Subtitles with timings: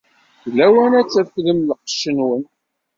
[0.53, 2.43] D lawan ad trefdem lqecc-nwen.